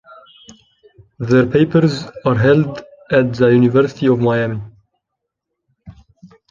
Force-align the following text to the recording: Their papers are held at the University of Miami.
Their 1.19 1.45
papers 1.45 2.05
are 2.25 2.33
held 2.33 2.81
at 3.11 3.35
the 3.35 3.49
University 3.49 4.07
of 4.07 4.19
Miami. 4.19 4.59